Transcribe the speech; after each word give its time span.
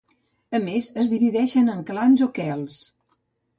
A 0.59 0.61
més, 0.63 0.87
es 1.03 1.11
divideixen 1.11 1.71
en 1.75 1.85
clans 1.93 2.25
o 2.29 2.31
khels. 2.41 2.83